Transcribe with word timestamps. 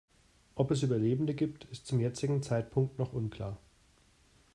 Ob 0.55 0.71
es 0.71 0.81
Überlebende 0.81 1.35
gibt, 1.35 1.65
ist 1.65 1.85
zum 1.85 1.99
jetzigen 1.99 2.41
Zeitpunkt 2.41 2.97
noch 2.97 3.13
unklar. 3.13 3.59